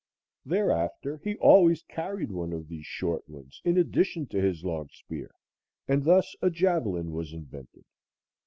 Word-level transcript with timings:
Thereafter, 0.47 1.17
he 1.23 1.35
always 1.35 1.83
carried 1.83 2.31
one 2.31 2.53
of 2.53 2.67
these 2.67 2.87
short 2.87 3.29
ones 3.29 3.61
in 3.63 3.77
addition 3.77 4.25
to 4.29 4.41
his 4.41 4.63
long 4.65 4.89
spear, 4.91 5.29
and 5.87 6.03
thus 6.05 6.35
a 6.41 6.49
javelin 6.49 7.11
was 7.11 7.33
invented. 7.33 7.85